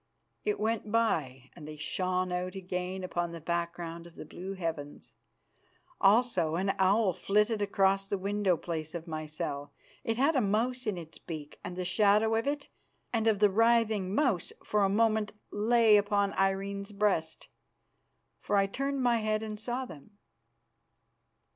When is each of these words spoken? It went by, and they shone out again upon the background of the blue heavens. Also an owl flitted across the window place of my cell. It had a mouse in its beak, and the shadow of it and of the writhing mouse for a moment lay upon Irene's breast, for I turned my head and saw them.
It 0.43 0.59
went 0.59 0.91
by, 0.91 1.51
and 1.55 1.67
they 1.67 1.75
shone 1.75 2.31
out 2.31 2.55
again 2.55 3.03
upon 3.03 3.31
the 3.33 3.39
background 3.39 4.07
of 4.07 4.15
the 4.15 4.25
blue 4.25 4.53
heavens. 4.53 5.13
Also 5.99 6.55
an 6.55 6.73
owl 6.79 7.13
flitted 7.13 7.61
across 7.61 8.07
the 8.07 8.17
window 8.17 8.57
place 8.57 8.95
of 8.95 9.05
my 9.07 9.27
cell. 9.27 9.73
It 10.03 10.17
had 10.17 10.35
a 10.35 10.41
mouse 10.41 10.87
in 10.87 10.97
its 10.97 11.19
beak, 11.19 11.59
and 11.63 11.75
the 11.75 11.85
shadow 11.85 12.33
of 12.33 12.47
it 12.47 12.67
and 13.13 13.27
of 13.27 13.37
the 13.37 13.51
writhing 13.51 14.15
mouse 14.15 14.51
for 14.63 14.83
a 14.83 14.89
moment 14.89 15.33
lay 15.51 15.97
upon 15.97 16.33
Irene's 16.33 16.93
breast, 16.93 17.47
for 18.39 18.55
I 18.57 18.65
turned 18.65 19.03
my 19.03 19.17
head 19.17 19.43
and 19.43 19.59
saw 19.59 19.85
them. 19.85 20.17